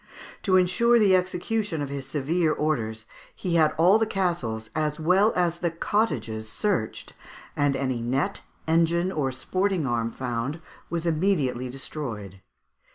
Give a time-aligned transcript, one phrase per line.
[0.41, 3.05] To ensure the execution of his severe orders,
[3.35, 7.13] he had all the castles as well as the cottages searched,
[7.55, 10.59] and any net, engine, or sporting arm found
[10.89, 12.41] was immediately destroyed.